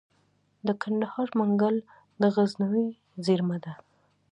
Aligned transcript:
د 0.65 0.67
کندهار 0.81 1.29
منگل 1.39 1.75
د 2.21 2.23
غزنوي 2.35 2.87
زیرمه 3.25 3.57
ده 3.63 3.73